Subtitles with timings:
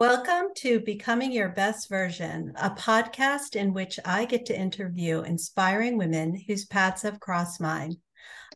[0.00, 5.98] Welcome to Becoming Your Best Version, a podcast in which I get to interview inspiring
[5.98, 7.96] women whose paths have crossed mine.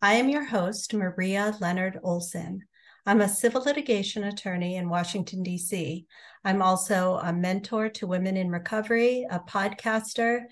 [0.00, 2.60] I am your host, Maria Leonard Olson.
[3.04, 6.06] I'm a civil litigation attorney in Washington, D.C.
[6.46, 10.44] I'm also a mentor to women in recovery, a podcaster,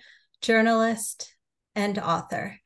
[0.43, 1.35] journalist,
[1.75, 2.59] and author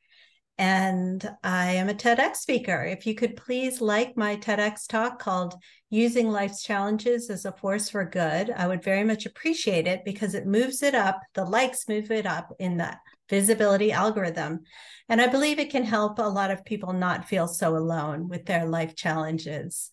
[0.57, 2.83] and I am a TEDx speaker.
[2.83, 5.53] If you could please like my TEDx talk called
[5.89, 10.33] Using Life's Challenges as a Force for Good, I would very much appreciate it because
[10.33, 12.97] it moves it up, the likes move it up in the
[13.29, 14.61] visibility algorithm.
[15.09, 18.45] And I believe it can help a lot of people not feel so alone with
[18.45, 19.91] their life challenges.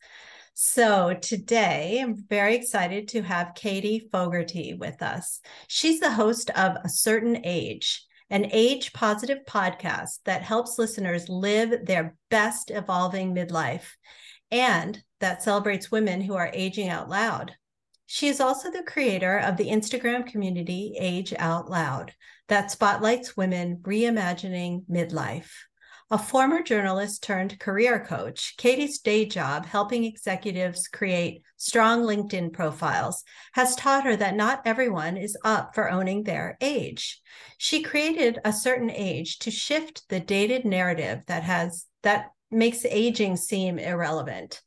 [0.55, 5.41] So today I'm very excited to have Katie Fogarty with us.
[5.69, 11.84] She's the host of A Certain Age an age positive podcast that helps listeners live
[11.84, 13.92] their best evolving midlife
[14.50, 17.55] and that celebrates women who are aging out loud.
[18.06, 22.12] She is also the creator of the Instagram community Age Out Loud
[22.48, 25.50] that spotlights women reimagining midlife.
[26.11, 33.25] A former journalist turned career coach, Katie's day job helping executives create strong LinkedIn profiles
[33.55, 37.23] has taught her that not everyone is up for owning their age.
[37.57, 43.37] She created a certain age to shift the dated narrative that has that makes aging
[43.39, 44.61] seem irrelevant.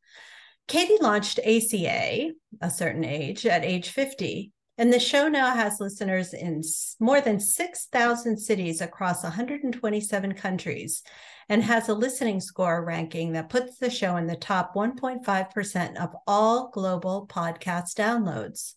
[0.67, 2.31] Katie launched ACA,
[2.61, 6.63] a certain age, at age 50, and the show now has listeners in
[6.99, 11.03] more than 6,000 cities across 127 countries
[11.49, 16.15] and has a listening score ranking that puts the show in the top 1.5% of
[16.25, 18.73] all global podcast downloads.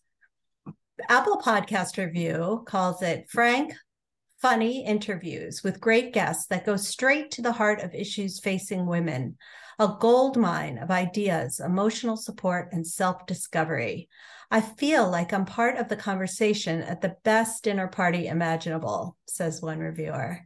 [1.09, 3.75] Apple Podcast Review calls it frank,
[4.41, 9.37] funny interviews with great guests that go straight to the heart of issues facing women,
[9.79, 14.09] a gold mine of ideas, emotional support, and self discovery.
[14.51, 19.63] I feel like I'm part of the conversation at the best dinner party imaginable, says
[19.63, 20.41] one reviewer.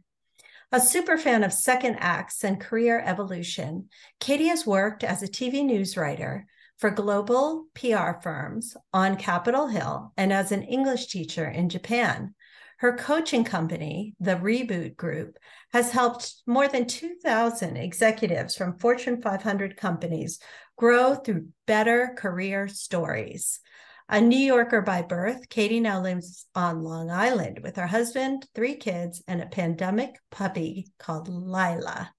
[0.75, 3.87] A super fan of second acts and career evolution,
[4.19, 6.47] Katie has worked as a TV news writer
[6.79, 12.35] for global PR firms on Capitol Hill and as an English teacher in Japan.
[12.79, 15.37] Her coaching company, the Reboot Group,
[15.71, 20.39] has helped more than 2,000 executives from Fortune 500 companies
[20.75, 23.61] grow through better career stories.
[24.07, 28.75] A New Yorker by birth, Katie now lives on Long Island with her husband, three
[28.75, 32.09] kids, and a pandemic puppy called Lilah.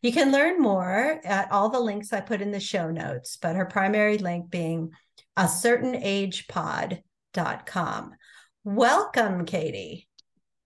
[0.00, 3.56] You can learn more at all the links I put in the show notes, but
[3.56, 4.92] her primary link being
[5.36, 8.12] a certain age pod.com.
[8.62, 10.06] Welcome, Katie.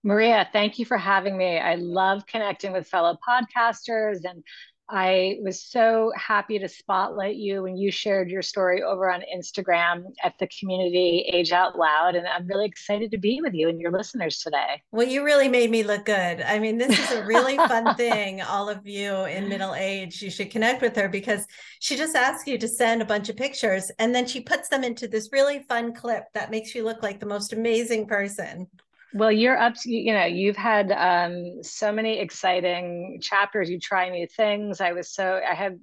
[0.02, 1.58] Maria, thank you for having me.
[1.58, 4.44] I love connecting with fellow podcasters and
[4.90, 10.04] I was so happy to spotlight you when you shared your story over on Instagram
[10.22, 12.14] at the community Age Out Loud.
[12.14, 14.82] And I'm really excited to be with you and your listeners today.
[14.90, 16.40] Well, you really made me look good.
[16.40, 18.40] I mean, this is a really fun thing.
[18.40, 21.46] All of you in middle age, you should connect with her because
[21.80, 24.84] she just asks you to send a bunch of pictures and then she puts them
[24.84, 28.66] into this really fun clip that makes you look like the most amazing person.
[29.14, 33.70] Well, you're up to, you know, you've had um, so many exciting chapters.
[33.70, 34.80] You try new things.
[34.80, 35.78] I was so, I had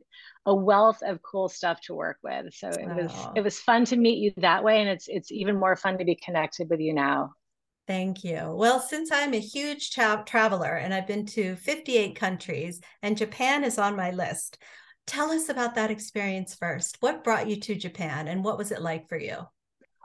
[0.46, 2.54] a wealth of cool stuff to work with.
[2.54, 4.80] So it was, it was fun to meet you that way.
[4.80, 7.34] And it's, it's even more fun to be connected with you now.
[7.88, 8.52] Thank you.
[8.52, 13.64] Well, since I'm a huge tra- traveler and I've been to 58 countries and Japan
[13.64, 14.60] is on my list,
[15.08, 16.98] tell us about that experience first.
[17.00, 19.38] What brought you to Japan and what was it like for you?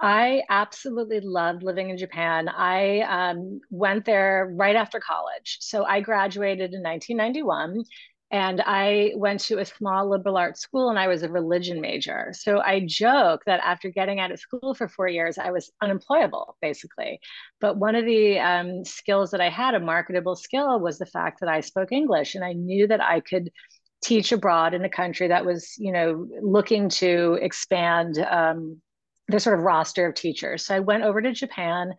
[0.01, 2.49] I absolutely loved living in Japan.
[2.49, 5.59] I um, went there right after college.
[5.61, 7.85] So I graduated in 1991
[8.33, 12.33] and I went to a small liberal arts school and I was a religion major.
[12.33, 16.57] So I joke that after getting out of school for four years, I was unemployable
[16.63, 17.21] basically.
[17.61, 21.41] But one of the um, skills that I had, a marketable skill, was the fact
[21.41, 23.51] that I spoke English and I knew that I could
[24.03, 28.17] teach abroad in a country that was, you know, looking to expand.
[28.19, 28.81] Um,
[29.31, 30.67] their sort of roster of teachers.
[30.67, 31.95] So I went over to Japan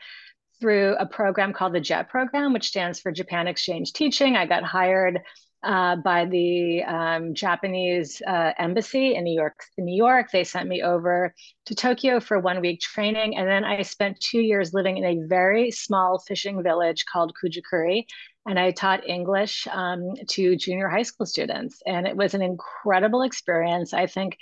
[0.59, 4.35] through a program called the JET program, which stands for Japan Exchange Teaching.
[4.35, 5.21] I got hired
[5.63, 9.59] uh, by the um, Japanese uh, embassy in New York.
[9.77, 11.33] In New York, they sent me over
[11.65, 15.27] to Tokyo for one week training, and then I spent two years living in a
[15.27, 18.05] very small fishing village called Kujukuri,
[18.47, 23.21] and I taught English um, to junior high school students, and it was an incredible
[23.21, 23.93] experience.
[23.93, 24.37] I think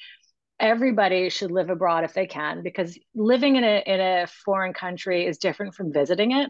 [0.60, 5.26] everybody should live abroad if they can because living in a in a foreign country
[5.26, 6.50] is different from visiting it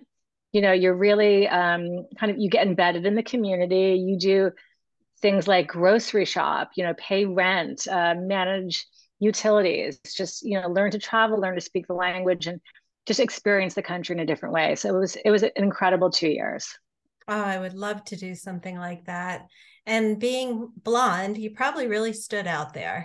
[0.52, 4.52] you know you're really um, kind of you get embedded in the community you do
[5.22, 8.86] things like grocery shop you know pay rent uh, manage
[9.20, 12.60] utilities, just you know, learn to travel, learn to speak the language, and
[13.06, 14.76] just experience the country in a different way.
[14.76, 16.68] So it was it was an incredible two years.
[17.28, 19.46] Oh, I would love to do something like that.
[19.90, 23.04] And being blonde, you probably really stood out there.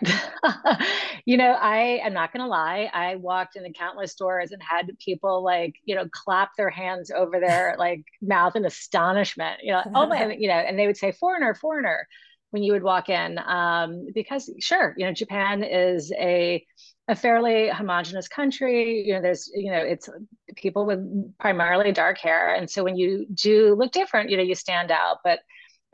[1.24, 2.90] you know, I am not going to lie.
[2.92, 7.40] I walked into countless stores and had people like, you know, clap their hands over
[7.40, 9.60] their like mouth in astonishment.
[9.62, 12.06] You know, oh my, you know, and they would say foreigner, foreigner
[12.50, 13.38] when you would walk in.
[13.38, 16.66] Um, because sure, you know, Japan is a
[17.08, 19.02] a fairly homogenous country.
[19.06, 20.10] You know, there's, you know, it's
[20.54, 21.00] people with
[21.38, 22.54] primarily dark hair.
[22.54, 25.18] And so when you do look different, you know, you stand out.
[25.24, 25.40] But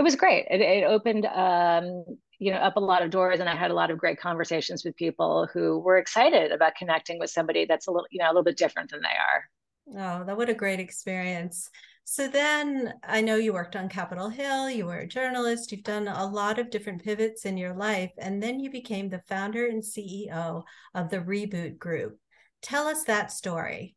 [0.00, 0.46] it was great.
[0.50, 2.06] It, it opened, um,
[2.38, 4.82] you know, up a lot of doors, and I had a lot of great conversations
[4.82, 8.32] with people who were excited about connecting with somebody that's a little, you know, a
[8.32, 10.22] little bit different than they are.
[10.22, 11.68] Oh, that what a great experience.
[12.04, 16.08] So then I know you worked on Capitol Hill, you were a journalist, you've done
[16.08, 19.82] a lot of different pivots in your life, and then you became the founder and
[19.82, 20.62] CEO
[20.94, 22.18] of the Reboot Group.
[22.62, 23.96] Tell us that story.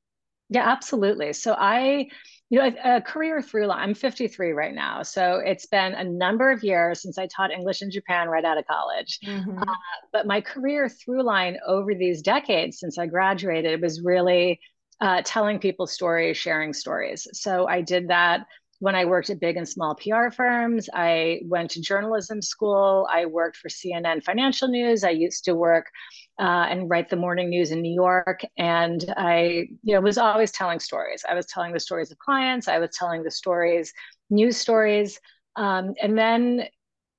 [0.54, 1.34] Yeah, absolutely.
[1.34, 2.08] So I,
[2.52, 3.80] you know, a, a career through line.
[3.90, 7.82] I'm 53 right now, so it's been a number of years since I taught English
[7.82, 9.20] in Japan right out of college.
[9.26, 9.58] Mm-hmm.
[9.58, 9.76] Uh,
[10.12, 14.60] but my career through line over these decades since I graduated was really
[15.02, 17.28] uh, telling people stories, sharing stories.
[17.34, 18.46] So I did that
[18.84, 20.90] when I worked at big and small PR firms.
[20.94, 23.08] I went to journalism school.
[23.10, 25.06] I worked for CNN Financial News.
[25.06, 25.90] I used to work
[26.38, 28.42] uh, and write the morning news in New York.
[28.58, 31.24] And I, you know, was always telling stories.
[31.30, 32.68] I was telling the stories of clients.
[32.68, 33.94] I was telling the stories,
[34.30, 35.18] news stories.
[35.56, 36.64] Um, and then,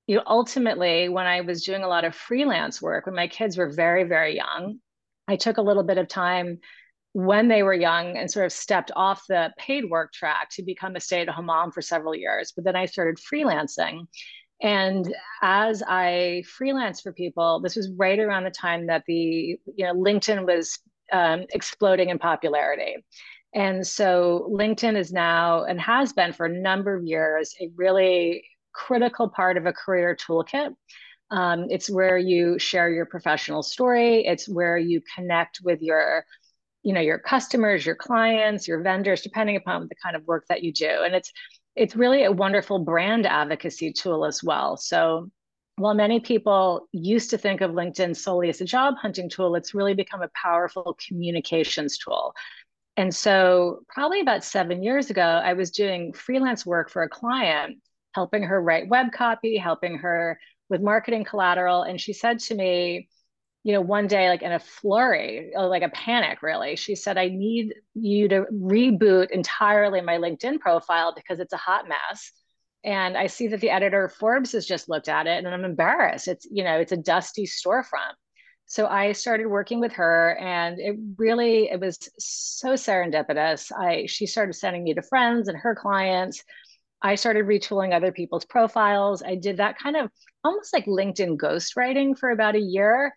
[0.06, 3.56] you know, ultimately, when I was doing a lot of freelance work, when my kids
[3.56, 4.80] were very, very young,
[5.28, 6.58] I took a little bit of time
[7.14, 10.96] when they were young and sort of stepped off the paid work track to become
[10.96, 12.52] a stay at home mom for several years.
[12.54, 14.08] But then I started freelancing.
[14.60, 19.84] And as I freelance for people, this was right around the time that the you
[19.84, 20.78] know LinkedIn was
[21.12, 22.96] um, exploding in popularity.
[23.54, 28.44] And so LinkedIn is now and has been for a number of years a really
[28.72, 30.74] critical part of a career toolkit.
[31.30, 34.26] Um, it's where you share your professional story.
[34.26, 36.24] It's where you connect with your
[36.84, 40.62] you know your customers your clients your vendors depending upon the kind of work that
[40.62, 41.02] you do.
[41.04, 41.32] And it's
[41.76, 44.76] it's really a wonderful brand advocacy tool as well.
[44.76, 45.30] So
[45.76, 49.74] while many people used to think of linkedin solely as a job hunting tool it's
[49.74, 52.32] really become a powerful communications tool.
[52.96, 57.78] And so probably about seven years ago i was doing freelance work for a client
[58.14, 60.38] helping her write web copy helping her
[60.68, 61.82] with marketing collateral.
[61.82, 63.08] And she said to me
[63.64, 67.16] you know, one day, like in a flurry, uh, like a panic, really, she said,
[67.16, 72.30] I need you to reboot entirely my LinkedIn profile because it's a hot mess.
[72.84, 76.28] And I see that the editor Forbes has just looked at it and I'm embarrassed.
[76.28, 78.12] It's, you know, it's a dusty storefront.
[78.66, 83.72] So I started working with her and it really, it was so serendipitous.
[83.72, 86.42] I, she started sending me to friends and her clients.
[87.00, 89.22] I started retooling other people's profiles.
[89.22, 90.10] I did that kind of
[90.42, 93.14] almost like LinkedIn ghostwriting for about a year.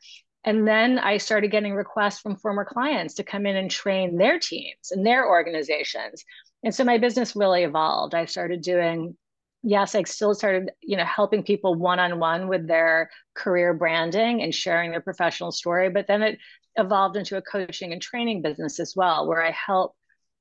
[0.48, 4.40] And then I started getting requests from former clients to come in and train their
[4.40, 6.24] teams and their organizations.
[6.64, 8.16] And so my business really evolved.
[8.16, 9.18] I started doing,
[9.62, 14.92] yes, I still started, you know, helping people one-on-one with their career branding and sharing
[14.92, 15.90] their professional story.
[15.90, 16.40] But then it
[16.78, 19.98] evolved into a coaching and training business as well, where I help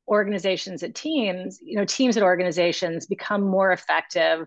[0.07, 4.47] organizations at teams, you know, teams at organizations become more effective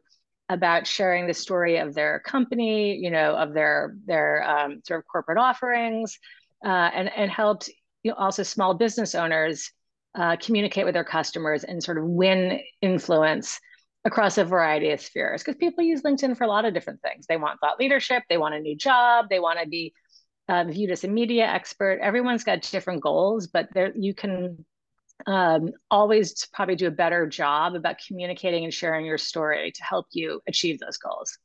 [0.50, 5.08] about sharing the story of their company, you know, of their their um, sort of
[5.08, 6.18] corporate offerings,
[6.66, 7.70] uh, and and helped
[8.04, 9.72] you know, also small business owners
[10.16, 13.60] uh, communicate with their customers and sort of win influence
[14.06, 15.44] across a variety of spheres.
[15.44, 17.26] Because people use LinkedIn for a lot of different things.
[17.28, 19.94] They want thought leadership, they want a new job, they want to be
[20.48, 22.00] uh, viewed as a media expert.
[22.02, 24.66] Everyone's got different goals, but there you can
[25.28, 30.08] um, always probably do a better job about communicating and sharing your story to help
[30.12, 31.38] you achieve those goals.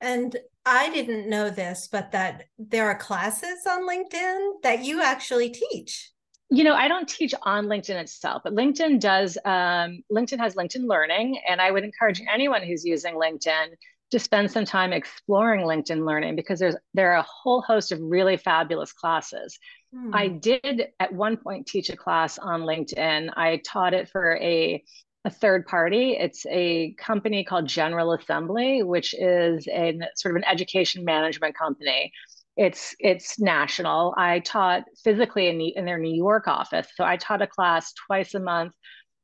[0.00, 5.50] And I didn't know this, but that there are classes on LinkedIn that you actually
[5.50, 6.10] teach.
[6.50, 9.36] You know, I don't teach on LinkedIn itself, but LinkedIn does.
[9.44, 13.68] Um, LinkedIn has LinkedIn Learning, and I would encourage anyone who's using LinkedIn
[14.12, 17.98] to spend some time exploring LinkedIn Learning because there's there are a whole host of
[18.00, 19.58] really fabulous classes.
[19.92, 20.14] Hmm.
[20.14, 23.30] I did at one point teach a class on LinkedIn.
[23.36, 24.82] I taught it for a
[25.26, 26.12] a third party.
[26.12, 32.12] It's a company called General Assembly, which is a sort of an education management company.
[32.56, 34.14] It's it's national.
[34.16, 37.92] I taught physically in, the, in their New York office, so I taught a class
[38.06, 38.72] twice a month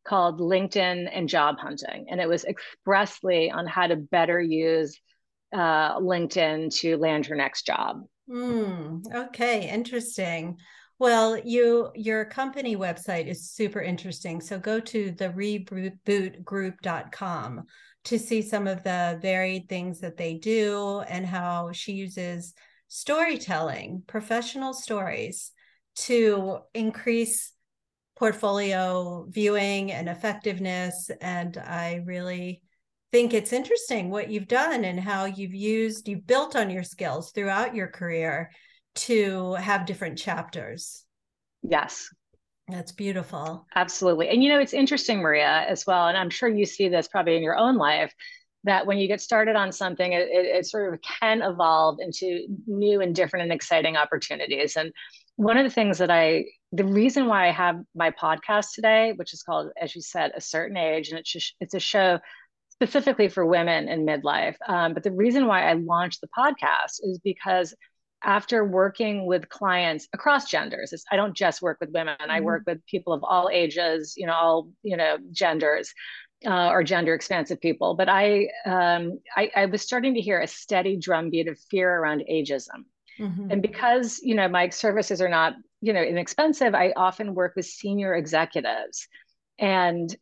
[0.04, 5.00] called LinkedIn and job hunting, and it was expressly on how to better use
[5.52, 8.02] uh, LinkedIn to land your next job.
[8.29, 10.59] Mm, okay, interesting.
[10.99, 14.41] Well, you your company website is super interesting.
[14.41, 17.64] So go to the rebootgroup.com
[18.05, 22.55] to see some of the varied things that they do and how she uses
[22.88, 25.52] storytelling, professional stories
[25.95, 27.52] to increase
[28.17, 32.62] portfolio viewing and effectiveness and I really
[33.12, 37.31] think it's interesting what you've done and how you've used you've built on your skills
[37.31, 38.50] throughout your career
[38.95, 41.04] to have different chapters.
[41.62, 42.09] Yes.
[42.69, 43.66] That's beautiful.
[43.75, 44.28] Absolutely.
[44.28, 46.09] And you know, it's interesting, Maria, as well.
[46.09, 48.12] And I'm sure you see this probably in your own life
[48.64, 52.47] that when you get started on something, it, it, it, sort of can evolve into
[52.66, 54.76] new and different and exciting opportunities.
[54.76, 54.92] And
[55.35, 59.35] one of the things that I, the reason why I have my podcast today, which
[59.35, 62.21] is called, as you said, A Certain Age, and it's just, it's a show
[62.83, 64.57] specifically for women in midlife.
[64.67, 67.75] Um, but the reason why I launched the podcast is because
[68.25, 72.31] after working with clients across genders i don't just work with women mm-hmm.
[72.31, 75.93] i work with people of all ages you know all you know genders
[76.47, 80.47] uh, or gender expansive people but I, um, I, I was starting to hear a
[80.47, 82.85] steady drumbeat of fear around ageism
[83.19, 83.51] mm-hmm.
[83.51, 87.67] and because you know my services are not you know inexpensive i often work with
[87.67, 89.09] senior executives
[89.59, 90.17] and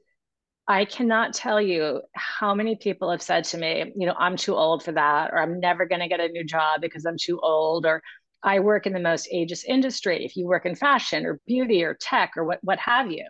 [0.71, 4.55] I cannot tell you how many people have said to me, you know, I'm too
[4.55, 7.41] old for that, or I'm never going to get a new job because I'm too
[7.43, 8.01] old, or
[8.45, 10.25] I work in the most ageist industry.
[10.25, 13.27] If you work in fashion or beauty or tech or what, what have you,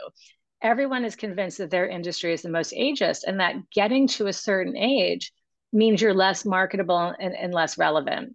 [0.61, 4.35] everyone is convinced that their industry is the most ageist and that getting to a
[4.35, 5.33] certain age
[5.73, 8.35] means you're less marketable and, and less relevant.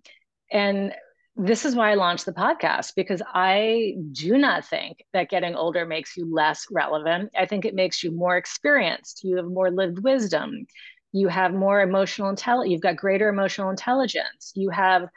[0.52, 0.96] And
[1.36, 5.86] this is why I launched the podcast because I do not think that getting older
[5.86, 7.32] makes you less relevant.
[7.38, 9.24] I think it makes you more experienced.
[9.24, 10.66] You have more lived wisdom.
[11.12, 12.72] You have more emotional intelligence.
[12.72, 14.54] You've got greater emotional intelligence.
[14.56, 15.10] You have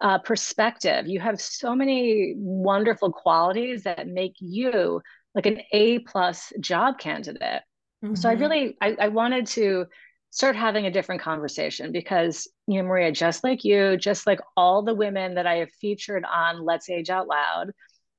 [0.00, 1.06] uh, perspective.
[1.08, 5.00] You have so many wonderful qualities that make you
[5.34, 7.62] like an A plus job candidate.
[8.04, 8.14] Mm-hmm.
[8.14, 8.42] So I mm-hmm.
[8.42, 9.86] really I, I wanted to
[10.34, 14.82] start having a different conversation because you know maria just like you just like all
[14.82, 17.70] the women that i have featured on let's age out loud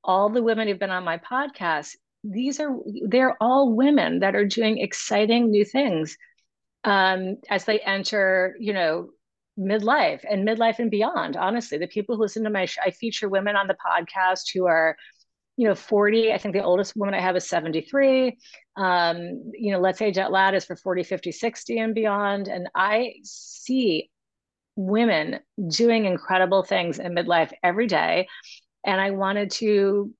[0.02, 1.92] all the women who've been on my podcast
[2.24, 2.74] these are
[3.10, 6.18] they're all women that are doing exciting new things
[6.86, 9.10] um, as they enter you know
[9.58, 11.36] midlife and midlife and beyond.
[11.36, 14.66] Honestly the people who listen to my sh- i feature women on the podcast who
[14.68, 14.96] are
[15.58, 18.38] you know 40 i think the oldest woman i have is 73
[18.78, 22.48] um, you know let's age out loud is for 40 50 60 and beyond.
[22.48, 24.10] And i see
[24.76, 28.28] women doing incredible things in midlife every day.
[28.86, 30.14] And i wanted to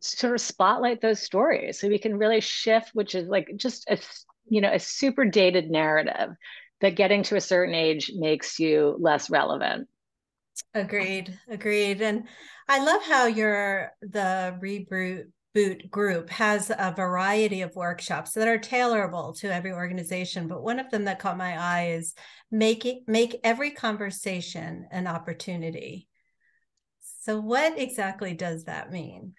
[0.00, 3.98] sort of spotlight those stories so we can really shift which is like just a
[4.46, 6.36] you know a super dated narrative
[6.82, 9.88] that getting to a certain age makes you less relevant
[10.74, 12.24] agreed agreed and
[12.68, 18.58] I love how your the reboot boot group has a variety of workshops that are
[18.58, 22.14] tailorable to every organization but one of them that caught my eye is
[22.50, 26.08] make it, make every conversation an opportunity
[27.22, 29.32] so what exactly does that mean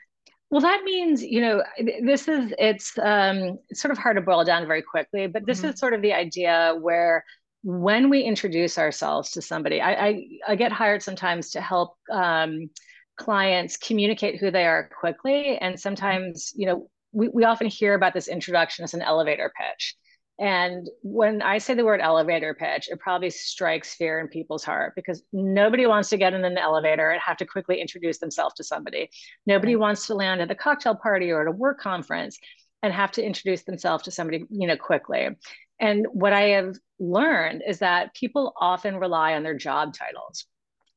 [0.50, 1.62] well that means you know
[2.04, 5.60] this is it's um it's sort of hard to boil down very quickly but this
[5.60, 5.70] mm-hmm.
[5.70, 7.26] is sort of the idea where
[7.68, 12.70] when we introduce ourselves to somebody i i, I get hired sometimes to help um
[13.18, 15.58] clients communicate who they are quickly.
[15.58, 19.96] And sometimes, you know, we, we often hear about this introduction as an elevator pitch.
[20.38, 24.92] And when I say the word elevator pitch, it probably strikes fear in people's heart
[24.94, 28.64] because nobody wants to get in an elevator and have to quickly introduce themselves to
[28.66, 29.10] somebody.
[29.46, 29.82] Nobody right.
[29.82, 32.38] wants to land at a cocktail party or at a work conference
[32.84, 35.30] and have to introduce themselves to somebody, you know, quickly.
[35.80, 40.46] And what I have learned is that people often rely on their job titles.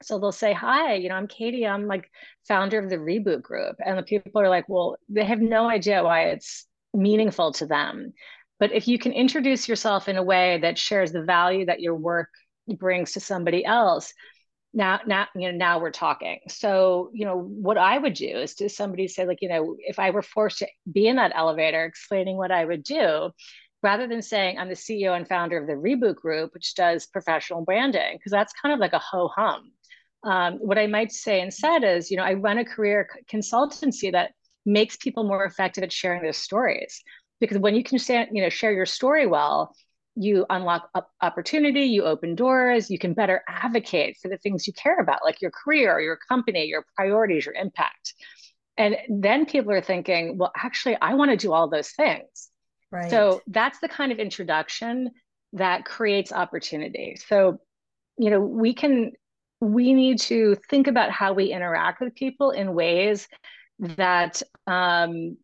[0.02, 1.66] So they'll say hi you know i'm katie.
[1.66, 2.08] I'm like
[2.46, 3.76] founder of the reboot group.
[3.84, 8.12] And the people are like well they have no idea why it's meaningful to them.
[8.60, 11.94] But if you can introduce yourself in a way that shares the value that your
[11.94, 12.28] work
[12.78, 14.12] brings to somebody else
[14.74, 16.38] now now you know now we're talking.
[16.48, 19.98] So you know what i would do is to somebody say like you know if
[19.98, 23.30] i were forced to be in that elevator explaining what i would do
[23.82, 27.64] rather than saying i'm the ceo and founder of the reboot group which does professional
[27.64, 29.72] branding because that's kind of like a ho hum
[30.24, 34.32] um, what I might say instead is, you know, I run a career consultancy that
[34.66, 37.02] makes people more effective at sharing their stories.
[37.40, 39.74] Because when you can, say, you know, share your story well,
[40.16, 40.90] you unlock
[41.22, 45.40] opportunity, you open doors, you can better advocate for the things you care about, like
[45.40, 48.14] your career, your company, your priorities, your impact.
[48.76, 52.50] And then people are thinking, well, actually, I want to do all those things.
[52.90, 53.10] Right.
[53.10, 55.10] So that's the kind of introduction
[55.54, 57.16] that creates opportunity.
[57.28, 57.58] So
[58.18, 59.12] you know, we can,
[59.60, 63.28] we need to think about how we interact with people in ways
[63.78, 65.36] that um,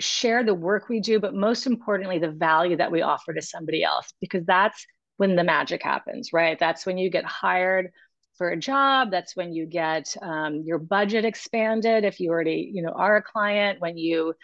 [0.00, 3.84] share the work we do, but most importantly, the value that we offer to somebody
[3.84, 4.86] else, because that's
[5.18, 6.58] when the magic happens, right?
[6.58, 7.90] That's when you get hired
[8.38, 9.10] for a job.
[9.10, 12.04] That's when you get um, your budget expanded.
[12.04, 14.34] If you already, you know, are a client, when you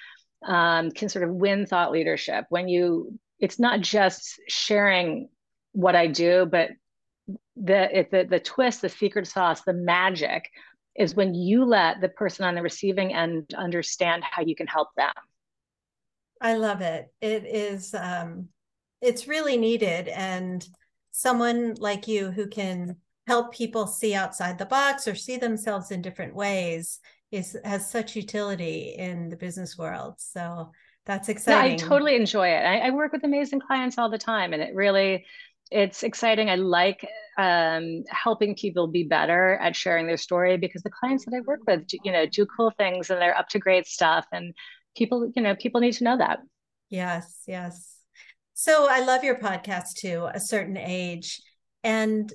[0.47, 5.29] um, can sort of win thought leadership, when you, it's not just sharing
[5.73, 6.71] what I do, but
[7.57, 10.49] the it, the the twist, the secret sauce, the magic
[10.97, 14.89] is when you let the person on the receiving end understand how you can help
[14.97, 15.13] them.
[16.41, 17.13] I love it.
[17.21, 18.49] It is um
[19.01, 20.67] it's really needed and
[21.11, 22.97] someone like you who can
[23.27, 27.01] help people see outside the box or see themselves in different ways
[27.33, 30.15] is has such utility in the business world.
[30.19, 30.71] So
[31.05, 31.79] that's exciting.
[31.79, 32.65] Yeah, I totally enjoy it.
[32.65, 35.25] I, I work with amazing clients all the time and it really
[35.73, 36.51] it's exciting.
[36.51, 37.07] I like
[37.39, 41.61] um, helping people be better at sharing their story because the clients that I work
[41.67, 44.55] with, you know, do cool things and they're up to great stuff, and
[44.95, 46.41] people, you know, people need to know that.
[46.91, 47.97] Yes, yes.
[48.53, 50.29] So I love your podcast too.
[50.33, 51.41] A certain age,
[51.83, 52.31] and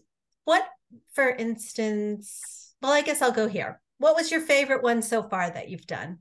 [0.46, 0.66] what,
[1.14, 3.80] for instance, well, I guess I'll go here.
[4.00, 6.20] What was your favorite one so far that you've done?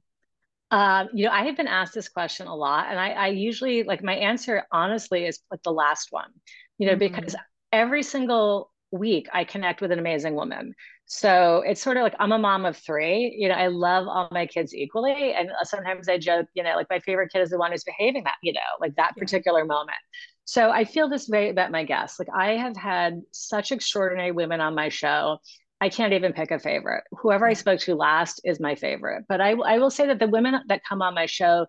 [0.70, 3.84] Um, you know, I have been asked this question a lot, and I, I usually
[3.84, 6.30] like my answer honestly is like the last one
[6.78, 7.14] you know, mm-hmm.
[7.14, 7.34] because
[7.72, 10.74] every single week I connect with an amazing woman.
[11.06, 13.34] So it's sort of like I'm a mom of three.
[13.38, 15.32] You know, I love all my kids equally.
[15.32, 18.24] And sometimes I joke, you know, like my favorite kid is the one who's behaving
[18.24, 19.20] that, you know, like that yeah.
[19.20, 19.98] particular moment.
[20.44, 22.18] So I feel this way about my guests.
[22.18, 25.38] Like I have had such extraordinary women on my show.
[25.80, 27.04] I can't even pick a favorite.
[27.18, 29.24] Whoever I spoke to last is my favorite.
[29.28, 31.66] But I, I will say that the women that come on my show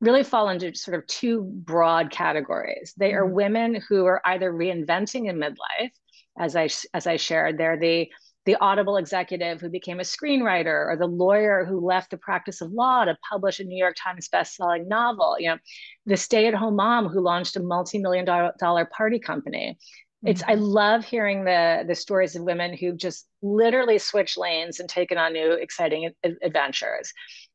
[0.00, 2.94] really fall into sort of two broad categories.
[2.96, 3.34] They are mm-hmm.
[3.34, 5.90] women who are either reinventing in midlife,
[6.38, 7.58] as I as I shared.
[7.58, 8.08] They're the
[8.44, 12.72] the Audible executive who became a screenwriter or the lawyer who left the practice of
[12.72, 15.58] law to publish a new york times best-selling novel you know
[16.06, 19.78] the stay-at-home mom who launched a multi-million dollar party company
[20.24, 20.62] it's i mm-hmm.
[20.62, 25.32] love hearing the the stories of women who've just literally switched lanes and taken on
[25.32, 26.10] new exciting
[26.42, 27.12] adventures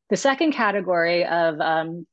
[0.10, 2.06] the second category of um,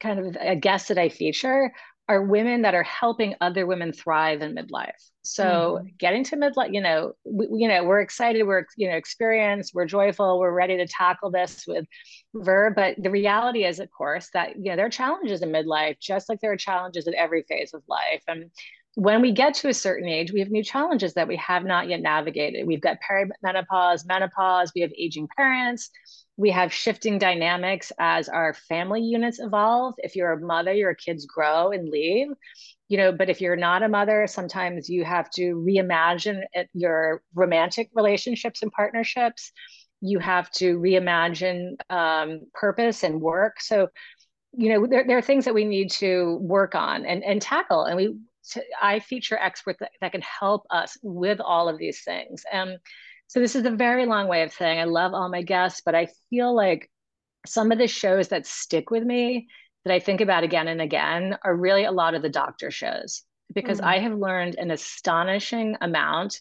[0.00, 1.72] kind of a guest that I feature
[2.08, 4.90] are women that are helping other women thrive in midlife.
[5.22, 5.86] So mm-hmm.
[5.98, 9.86] getting to midlife, you know, we, you know, we're excited, we're you know experienced, we're
[9.86, 11.86] joyful, we're ready to tackle this with
[12.34, 12.74] verb.
[12.74, 16.28] But the reality is, of course, that you know there are challenges in midlife, just
[16.28, 18.22] like there are challenges in every phase of life.
[18.26, 18.50] And
[18.94, 21.88] when we get to a certain age, we have new challenges that we have not
[21.88, 22.66] yet navigated.
[22.66, 25.90] We've got perimenopause, menopause, we have aging parents,
[26.36, 29.94] we have shifting dynamics as our family units evolve.
[29.98, 32.28] If you're a mother, your kids grow and leave.
[32.88, 36.42] You know, but if you're not a mother, sometimes you have to reimagine
[36.74, 39.52] your romantic relationships and partnerships.
[40.02, 43.60] You have to reimagine um, purpose and work.
[43.60, 43.88] So,
[44.52, 47.84] you know, there, there are things that we need to work on and, and tackle.
[47.84, 48.14] And we,
[48.80, 52.44] I feature experts that, that can help us with all of these things.
[52.52, 52.78] And
[53.28, 55.94] so this is a very long way of saying I love all my guests, but
[55.94, 56.90] I feel like
[57.46, 59.48] some of the shows that stick with me
[59.84, 63.22] that I think about again and again are really a lot of the doctor shows
[63.54, 63.84] because mm.
[63.84, 66.40] I have learned an astonishing amount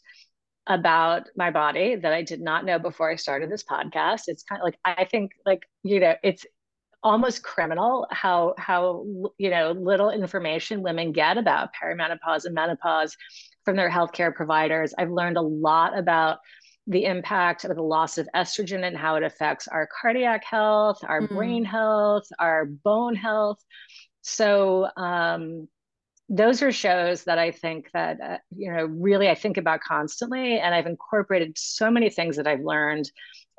[0.67, 4.23] about my body that I did not know before I started this podcast.
[4.27, 6.45] It's kind of like I think like you know it's
[7.03, 9.03] almost criminal how how
[9.37, 13.17] you know little information women get about perimenopause and menopause
[13.65, 14.93] from their healthcare providers.
[14.97, 16.39] I've learned a lot about
[16.87, 21.21] the impact of the loss of estrogen and how it affects our cardiac health, our
[21.21, 21.29] mm.
[21.29, 23.63] brain health, our bone health.
[24.23, 25.67] So um,
[26.27, 30.59] those are shows that I think that uh, you know really I think about constantly,
[30.59, 33.11] and I've incorporated so many things that I've learned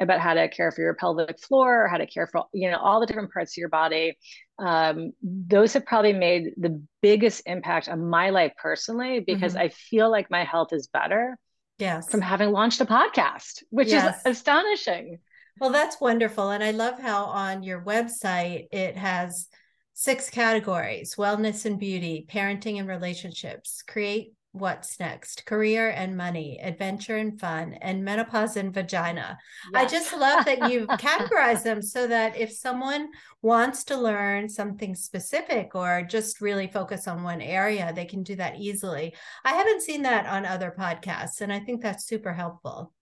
[0.02, 3.00] about how to care for your pelvic floor, how to care for you know all
[3.00, 4.18] the different parts of your body.
[4.58, 9.62] Um, those have probably made the biggest impact on my life personally because mm-hmm.
[9.62, 11.36] I feel like my health is better
[11.78, 14.16] yes from having launched a podcast which yes.
[14.18, 15.18] is astonishing
[15.60, 19.48] well that's wonderful and i love how on your website it has
[19.94, 25.44] six categories wellness and beauty parenting and relationships create what's next?
[25.46, 29.38] Career and money adventure and fun and menopause and vagina.
[29.72, 29.84] Yes.
[29.84, 33.08] i just love that you've categorized them so that if someone
[33.40, 38.36] wants to learn something specific or just really focus on one area they can do
[38.36, 39.14] that easily.
[39.44, 42.92] I haven't seen that on other podcasts and i think that's super helpful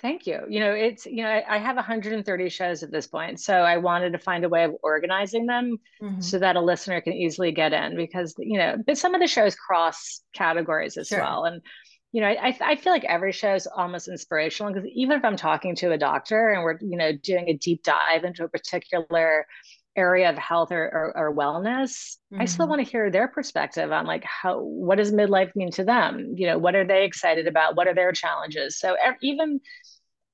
[0.00, 0.40] Thank you.
[0.48, 3.40] You know, it's, you know, I, I, have 130 shows at this point.
[3.40, 6.20] So I wanted to find a way of organizing them mm-hmm.
[6.20, 9.26] so that a listener can easily get in because, you know, but some of the
[9.26, 11.20] shows cross categories as sure.
[11.20, 11.44] well.
[11.46, 11.62] And
[12.12, 15.36] you know, I, I feel like every show is almost inspirational because even if I'm
[15.36, 19.46] talking to a doctor and we're, you know, doing a deep dive into a particular
[19.98, 22.40] area of health or, or, or wellness, mm-hmm.
[22.40, 22.70] I still mm-hmm.
[22.70, 26.34] want to hear their perspective on like how, what does midlife mean to them?
[26.36, 27.76] You know, what are they excited about?
[27.76, 28.78] What are their challenges?
[28.78, 29.60] So even,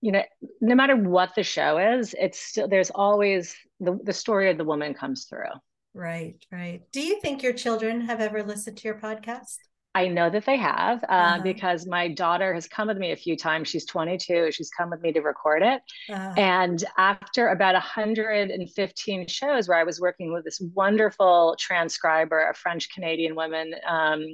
[0.00, 0.22] you know,
[0.61, 4.64] no matter what the show is, it's still, there's always the, the story of the
[4.64, 5.55] woman comes through.
[5.94, 6.83] Right, right.
[6.92, 9.57] Do you think your children have ever listened to your podcast?
[9.94, 11.42] I know that they have uh, uh-huh.
[11.42, 13.68] because my daughter has come with me a few times.
[13.68, 14.50] She's 22.
[14.50, 15.83] She's come with me to record it.
[16.11, 16.35] Uh-huh.
[16.37, 22.92] And after about 115 shows where I was working with this wonderful transcriber, a French
[22.92, 24.24] Canadian woman, um,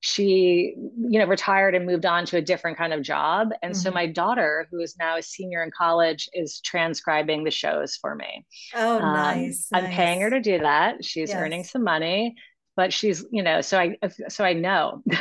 [0.00, 3.50] she, you know, retired and moved on to a different kind of job.
[3.62, 3.80] And mm-hmm.
[3.80, 8.14] so my daughter, who is now a senior in college, is transcribing the shows for
[8.14, 8.44] me.
[8.74, 9.94] Oh, um, nice, I'm nice.
[9.94, 11.04] paying her to do that.
[11.04, 11.38] She's yes.
[11.38, 12.34] earning some money
[12.76, 13.96] but she's you know so i
[14.28, 15.02] so i know.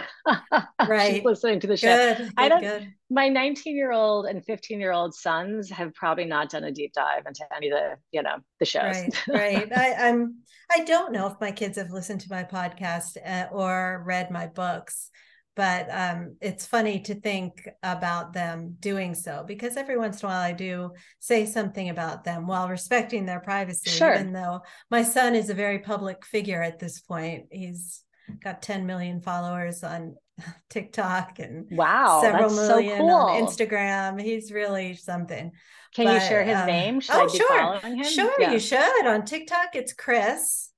[0.87, 1.15] Right.
[1.15, 1.95] she's listening to the show.
[1.95, 2.93] Good, good, i don't good.
[3.09, 6.93] my 19 year old and 15 year old sons have probably not done a deep
[6.93, 8.83] dive into any of the you know the shows.
[8.83, 9.77] Right right.
[9.77, 10.37] I, i'm
[10.71, 14.47] i don't know if my kids have listened to my podcast uh, or read my
[14.47, 15.09] books
[15.55, 20.29] but um, it's funny to think about them doing so because every once in a
[20.29, 23.89] while I do say something about them while respecting their privacy.
[23.89, 24.13] Sure.
[24.13, 28.03] Even though my son is a very public figure at this point, he's
[28.43, 30.15] got 10 million followers on
[30.69, 33.11] TikTok and wow, several million so cool.
[33.11, 34.21] on Instagram.
[34.21, 35.51] He's really something.
[35.93, 36.99] Can but, you share his um, name?
[36.99, 38.03] Should oh, sure.
[38.03, 38.51] Sure, yeah.
[38.51, 39.05] you should.
[39.05, 40.71] On TikTok, it's Chris.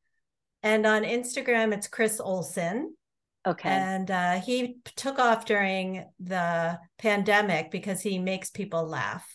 [0.62, 2.96] And on Instagram, it's Chris Olsen.
[3.48, 3.70] Okay.
[3.70, 9.26] And uh, he took off during the pandemic because he makes people laugh.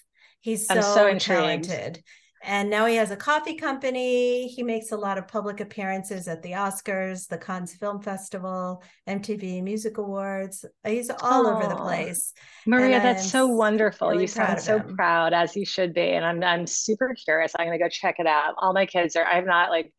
[0.40, 2.02] He's so, so talented.
[2.42, 4.48] And now he has a coffee company.
[4.48, 9.62] He makes a lot of public appearances at the Oscars, the Cannes Film Festival, MTV
[9.62, 10.64] Music Awards.
[10.86, 12.32] He's all over the place.
[12.66, 14.08] Maria, and that's I'm so wonderful.
[14.08, 14.96] Really you sound so him.
[14.96, 16.00] proud, as you should be.
[16.00, 17.52] And I'm I'm super curious.
[17.58, 18.54] I'm gonna go check it out.
[18.56, 19.24] All my kids are.
[19.24, 19.92] I'm not like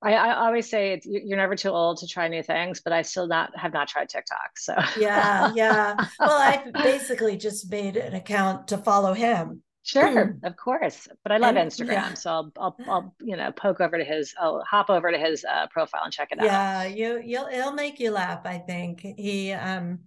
[0.00, 3.02] I, I, always say it's, you're never too old to try new things, but I
[3.02, 4.56] still not have not tried TikTok.
[4.56, 5.96] So yeah, yeah.
[6.20, 9.62] Well, I basically just made an account to follow him.
[9.82, 11.08] Sure, of course.
[11.22, 12.14] But I love and, Instagram, yeah.
[12.14, 15.44] so I'll, I'll, I'll, you know, poke over to his, I'll hop over to his
[15.44, 16.44] uh, profile and check it out.
[16.44, 18.42] Yeah, you, you'll, it'll make you laugh.
[18.44, 20.00] I think he, um,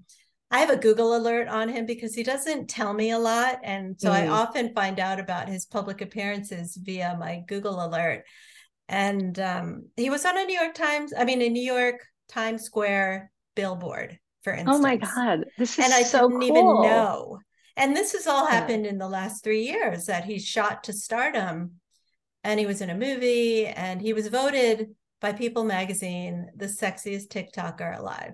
[0.51, 3.99] I have a Google alert on him because he doesn't tell me a lot, and
[3.99, 4.13] so mm.
[4.13, 8.23] I often find out about his public appearances via my Google alert
[8.91, 12.63] and um, he was on a New York Times, I mean, a New York Times
[12.63, 14.77] Square billboard, for instance.
[14.77, 16.49] Oh my God, this is and I so didn't cool.
[16.49, 17.39] even know.
[17.77, 18.91] And this has all happened yeah.
[18.91, 21.75] in the last three years that he's shot to stardom,
[22.43, 24.89] and he was in a movie, and he was voted
[25.21, 28.33] by People Magazine the sexiest TikToker alive.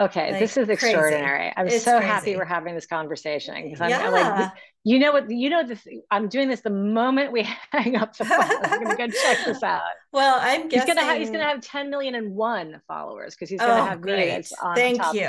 [0.00, 1.38] Okay, like, this is extraordinary.
[1.38, 1.54] Crazy.
[1.56, 2.06] I'm it's so crazy.
[2.06, 4.08] happy we're having this conversation because I'm yeah.
[4.08, 4.50] like,
[4.84, 5.86] you know what, you know this.
[6.10, 8.40] I'm doing this the moment we hang up the phone.
[8.40, 9.82] I'm gonna go check this out.
[10.10, 13.50] Well, I'm guessing he's gonna have he's gonna have 10 million and one followers because
[13.50, 14.46] he's gonna oh, have great.
[14.74, 15.28] Thank you,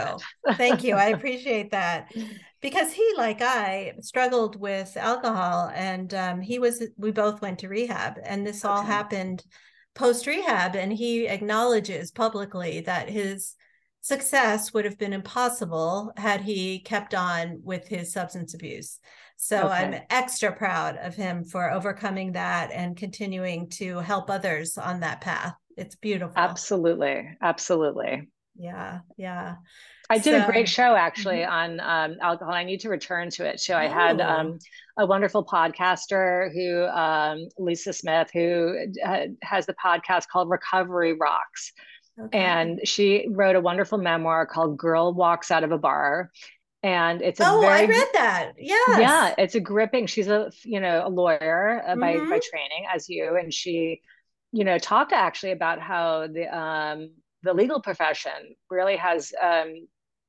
[0.53, 0.95] thank you.
[0.95, 2.13] I appreciate that
[2.61, 6.81] because he, like I, struggled with alcohol, and um, he was.
[6.97, 8.73] We both went to rehab, and this okay.
[8.73, 9.43] all happened
[9.93, 13.55] post rehab, and he acknowledges publicly that his
[14.03, 18.99] success would have been impossible had he kept on with his substance abuse.
[19.37, 19.73] So okay.
[19.73, 25.21] I'm extra proud of him for overcoming that and continuing to help others on that
[25.21, 25.55] path.
[25.77, 26.33] It's beautiful.
[26.35, 27.29] Absolutely.
[27.41, 28.27] Absolutely.
[28.57, 28.99] Yeah.
[29.17, 29.55] Yeah.
[30.09, 31.79] I did so, a great show actually mm-hmm.
[31.79, 32.53] on um, alcohol.
[32.53, 33.73] I need to return to it too.
[33.73, 34.59] I had um,
[34.97, 41.71] a wonderful podcaster who, um, Lisa Smith, who uh, has the podcast called Recovery Rocks.
[42.19, 42.37] Okay.
[42.37, 46.31] And she wrote a wonderful memoir called Girl Walks Out of a Bar.
[46.83, 48.51] And it's a oh, very, I read that.
[48.57, 50.05] Yeah, yeah, it's a gripping.
[50.05, 52.29] She's a you know a lawyer uh, by mm-hmm.
[52.29, 54.01] by training, as you, and she,
[54.51, 59.87] you know, talked actually about how the um the legal profession really has um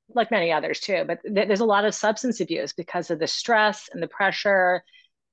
[0.09, 3.27] like many others too, but th- there's a lot of substance abuse because of the
[3.27, 4.83] stress and the pressure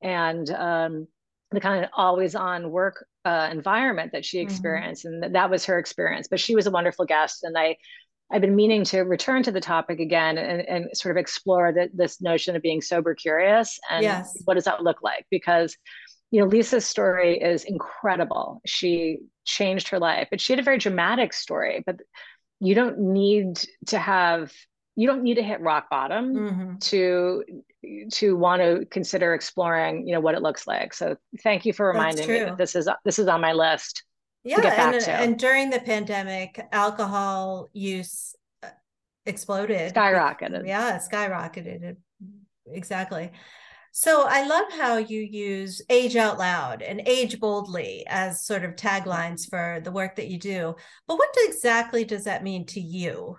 [0.02, 1.08] and um,
[1.52, 4.48] the kind of always on work uh, environment that she mm-hmm.
[4.48, 5.16] experienced mm-hmm.
[5.16, 7.76] and that, that was her experience but she was a wonderful guest and i
[8.32, 11.90] i've been meaning to return to the topic again and, and sort of explore the,
[11.94, 14.34] this notion of being sober curious and yes.
[14.46, 15.76] what does that look like because
[16.32, 20.78] you know lisa's story is incredible she changed her life but she had a very
[20.78, 21.98] dramatic story but
[22.60, 24.52] you don't need to have
[24.96, 26.78] you don't need to hit rock bottom mm-hmm.
[26.78, 27.44] to
[28.12, 31.88] to want to consider exploring you know what it looks like so thank you for
[31.88, 34.04] reminding me that this is this is on my list
[34.44, 38.70] yeah and, and during the pandemic alcohol use uh,
[39.26, 39.94] exploded.
[39.94, 40.68] Skyrocketed.
[40.68, 41.98] Yeah, skyrocketed.
[42.68, 43.32] Exactly.
[43.92, 48.76] So I love how you use age out loud and age boldly as sort of
[48.76, 50.76] taglines for the work that you do.
[51.08, 53.38] But what exactly does that mean to you?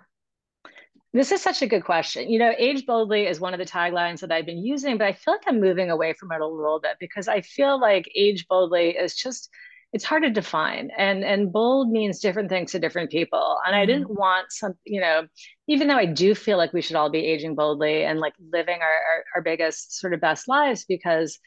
[1.13, 2.29] This is such a good question.
[2.29, 5.13] You know, age boldly is one of the taglines that I've been using, but I
[5.13, 8.47] feel like I'm moving away from it a little bit because I feel like age
[8.47, 9.49] boldly is just
[9.93, 13.85] it's hard to define and and bold means different things to different people and i
[13.85, 14.19] didn't mm-hmm.
[14.19, 15.27] want some you know
[15.67, 18.79] even though i do feel like we should all be aging boldly and like living
[18.81, 21.37] our our, our biggest sort of best lives because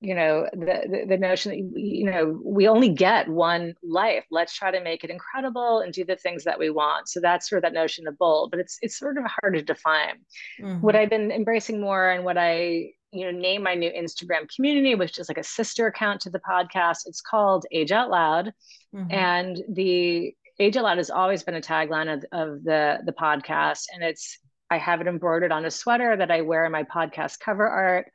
[0.00, 4.24] you know the, the, notion that you know we only get one life.
[4.30, 7.08] Let's try to make it incredible and do the things that we want.
[7.08, 9.62] So that's sort of that notion of bold but it's it's sort of hard to
[9.62, 10.16] define.
[10.60, 10.80] Mm-hmm.
[10.80, 14.94] what i've been embracing more and what i you know name my new instagram community
[14.94, 18.52] which is like a sister account to the podcast it's called age out loud.
[18.94, 19.12] Mm-hmm.
[19.12, 23.84] and the age out loud has always been a tagline of, of the the podcast.
[23.92, 24.38] And it's
[24.70, 28.10] i have it embroidered on a sweater that i wear in my podcast cover art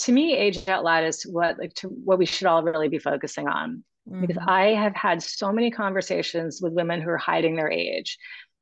[0.00, 2.98] to me age out loud is what like to what we should all really be
[2.98, 4.20] focusing on mm-hmm.
[4.20, 8.18] because i have had so many conversations with women who are hiding their age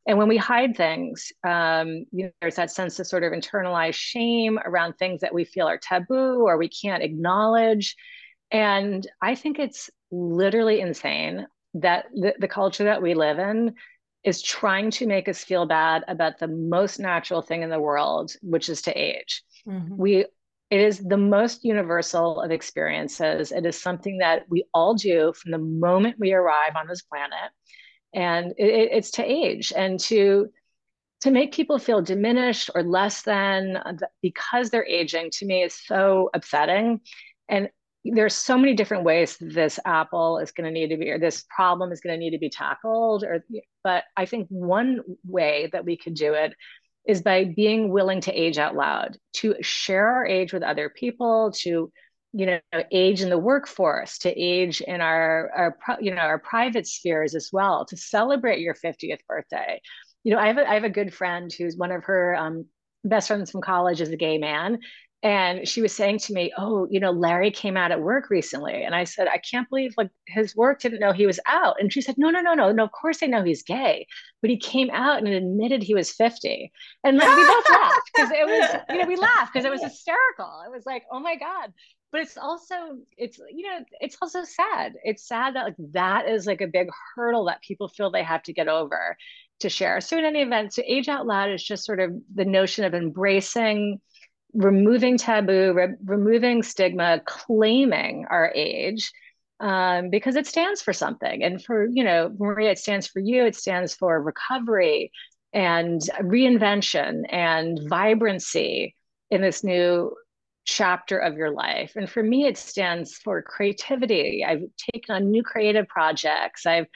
[0.08, 3.92] and when we hide things, um, you know, there's that sense of sort of internalized
[3.92, 7.94] shame around things that we feel are taboo or we can't acknowledge.
[8.50, 13.74] And I think it's literally insane that the, the culture that we live in
[14.24, 18.32] is trying to make us feel bad about the most natural thing in the world,
[18.40, 19.42] which is to age.
[19.66, 19.94] Mm-hmm.
[19.94, 20.24] We
[20.70, 23.52] it is the most universal of experiences.
[23.52, 27.50] It is something that we all do from the moment we arrive on this planet
[28.14, 30.48] and it, it's to age and to
[31.20, 35.74] to make people feel diminished or less than uh, because they're aging to me is
[35.74, 37.00] so upsetting
[37.48, 37.68] and
[38.04, 41.44] there's so many different ways this apple is going to need to be or this
[41.54, 43.44] problem is going to need to be tackled or
[43.82, 46.54] but i think one way that we could do it
[47.08, 51.50] is by being willing to age out loud to share our age with other people
[51.50, 51.90] to
[52.34, 52.60] you know
[52.92, 57.48] age in the workforce to age in our our you know our private spheres as
[57.52, 59.80] well to celebrate your 50th birthday.
[60.22, 62.66] You know i have a, I have a good friend who's one of her um,
[63.02, 64.78] best friends from college is a gay man
[65.22, 68.84] and she was saying to me oh you know larry came out at work recently
[68.84, 71.92] and i said i can't believe like his work didn't know he was out and
[71.92, 74.06] she said no no no no no of course they know he's gay
[74.40, 76.70] but he came out and admitted he was 50
[77.02, 79.82] and like, we both laughed because it was you know we laughed because it was
[79.82, 81.72] hysterical it was like oh my god
[82.12, 82.74] but it's also
[83.16, 86.88] it's you know it's also sad it's sad that like that is like a big
[87.14, 89.16] hurdle that people feel they have to get over
[89.58, 92.44] to share so in any event so age out loud is just sort of the
[92.44, 94.00] notion of embracing
[94.54, 99.12] removing taboo re- removing stigma claiming our age
[99.60, 103.44] um, because it stands for something and for you know maria it stands for you
[103.44, 105.10] it stands for recovery
[105.52, 108.94] and reinvention and vibrancy
[109.30, 110.14] in this new
[110.68, 111.92] chapter of your life.
[111.96, 114.44] And for me, it stands for creativity.
[114.46, 116.66] I've taken on new creative projects.
[116.66, 116.86] I've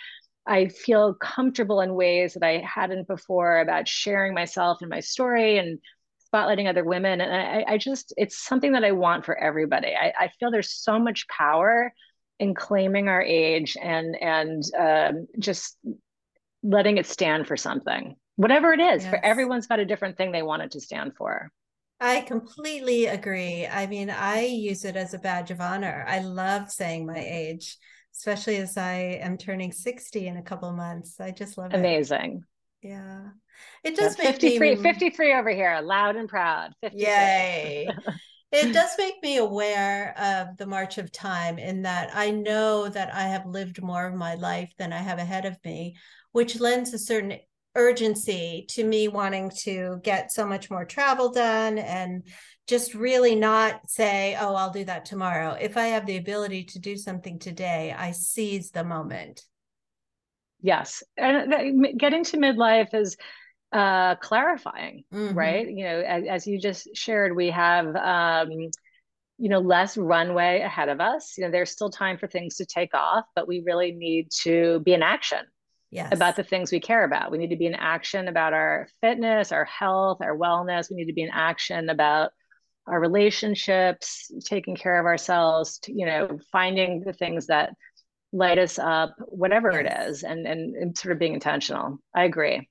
[0.45, 5.57] I feel comfortable in ways that I hadn't before about sharing myself and my story
[5.57, 5.79] and
[6.33, 7.21] spotlighting other women.
[7.21, 9.95] And I, I just, it's something that I want for everybody.
[9.95, 11.93] I, I, feel there's so much power
[12.39, 15.77] in claiming our age and and um, just
[16.63, 19.03] letting it stand for something, whatever it is.
[19.03, 19.11] Yes.
[19.11, 21.51] For everyone's got a different thing they want it to stand for.
[22.01, 23.65] I completely agree.
[23.67, 26.05] I mean, I use it as a badge of honor.
[26.09, 27.77] I love saying my age,
[28.17, 31.21] especially as I am turning 60 in a couple of months.
[31.21, 31.85] I just love Amazing.
[32.17, 32.21] it.
[32.21, 32.45] Amazing.
[32.83, 33.29] Yeah.
[33.85, 36.73] It does make 53, me 53 over here, loud and proud.
[36.81, 37.07] 53.
[37.07, 37.89] Yay.
[38.53, 43.15] it does make me aware of the march of time in that I know that
[43.15, 45.97] I have lived more of my life than I have ahead of me,
[46.33, 47.39] which lends a certain
[47.75, 52.27] urgency to me wanting to get so much more travel done and
[52.67, 55.57] just really not say, oh, I'll do that tomorrow.
[55.59, 59.43] If I have the ability to do something today, I seize the moment.
[60.63, 61.03] Yes.
[61.17, 63.17] And getting to midlife is
[63.73, 65.37] uh, clarifying, mm-hmm.
[65.37, 65.69] right?
[65.69, 70.89] You know, as, as, you just shared, we have, um, you know, less runway ahead
[70.89, 71.35] of us.
[71.37, 74.81] You know, there's still time for things to take off, but we really need to
[74.81, 75.41] be in action
[75.91, 76.13] yes.
[76.13, 77.31] about the things we care about.
[77.31, 80.91] We need to be in action about our fitness, our health, our wellness.
[80.91, 82.31] We need to be in action about
[82.87, 87.71] our relationships, taking care of ourselves, you know, finding the things that
[88.33, 89.81] light us up, whatever yes.
[89.81, 91.99] it is, and, and, and sort of being intentional.
[92.15, 92.69] I agree.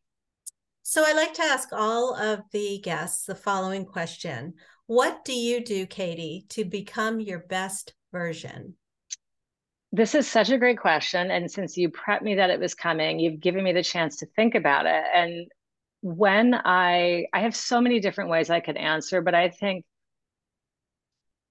[0.84, 4.56] So I like to ask all of the guests the following question.
[4.88, 8.76] What do you do, Katie, to become your best version?
[9.94, 11.32] This is such a great question.
[11.32, 14.26] And since you prepped me that it was coming, you've given me the chance to
[14.36, 15.04] think about it.
[15.14, 15.48] And
[16.02, 19.86] when I I have so many different ways I could answer, but I think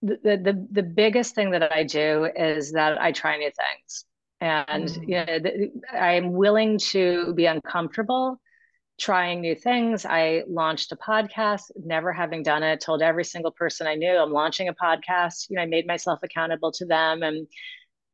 [0.03, 4.05] the the the biggest thing that I do is that I try new things,
[4.41, 5.09] and mm.
[5.09, 8.41] you know the, I'm willing to be uncomfortable
[9.01, 10.05] trying new things.
[10.05, 14.31] I launched a podcast, never having done it, told every single person I knew I'm
[14.31, 15.49] launching a podcast.
[15.49, 17.23] You know, I made myself accountable to them.
[17.23, 17.47] And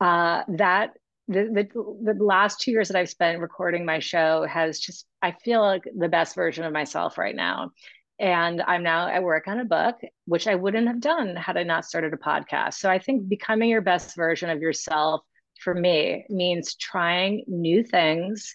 [0.01, 0.93] uh, that
[1.29, 5.33] the, the the last two years that I've spent recording my show has just I
[5.33, 7.73] feel like the best version of myself right now.
[8.19, 11.65] And I'm now at work on a book, which I wouldn't have done had I
[11.65, 12.75] not started a podcast.
[12.75, 15.21] So I think becoming your best version of yourself
[15.61, 18.55] for me means trying new things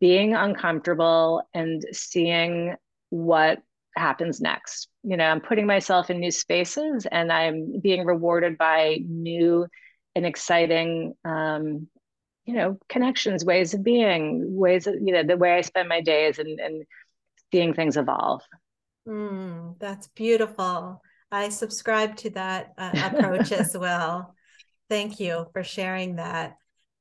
[0.00, 2.74] being uncomfortable and seeing
[3.10, 3.58] what
[3.96, 4.88] happens next.
[5.04, 9.66] You know, I'm putting myself in new spaces and I'm being rewarded by new
[10.14, 11.88] and exciting, um,
[12.44, 16.00] you know, connections, ways of being, ways of, you know, the way I spend my
[16.00, 16.84] days and, and
[17.52, 18.42] seeing things evolve.
[19.06, 21.00] Mm, that's beautiful.
[21.30, 24.34] I subscribe to that uh, approach as well.
[24.88, 26.56] Thank you for sharing that.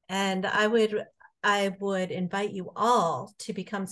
[0.10, 1.06] And I would
[1.44, 3.86] I would invite you all to become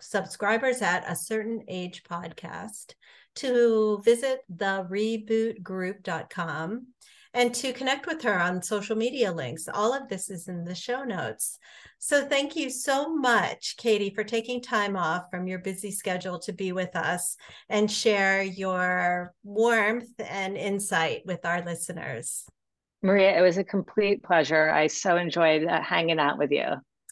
[0.00, 2.94] subscribers at a certain age podcast,
[3.36, 6.88] to visit the rebootgroup.com
[7.36, 9.68] and to connect with her on social media links.
[9.72, 11.58] All of this is in the show notes.
[11.98, 16.54] So thank you so much, Katie, for taking time off from your busy schedule to
[16.54, 17.36] be with us
[17.68, 22.46] and share your warmth and insight with our listeners.
[23.02, 24.70] Maria, it was a complete pleasure.
[24.70, 26.64] I so enjoyed uh, hanging out with you.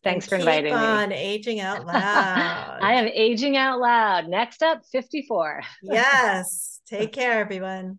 [0.02, 0.78] Thanks for inviting me.
[0.80, 2.78] on aging out loud.
[2.80, 4.28] I am aging out loud.
[4.28, 5.62] Next up, 54.
[5.82, 6.80] yes.
[6.88, 7.98] Take care, everyone.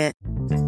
[0.01, 0.60] It.